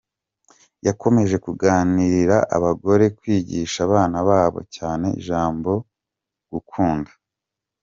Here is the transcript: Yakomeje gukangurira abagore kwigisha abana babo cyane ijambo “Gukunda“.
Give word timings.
Yakomeje 0.87 1.35
gukangurira 1.45 2.37
abagore 2.55 3.05
kwigisha 3.17 3.77
abana 3.87 4.17
babo 4.29 4.59
cyane 4.75 5.07
ijambo 5.19 5.71
“Gukunda“. 6.51 7.11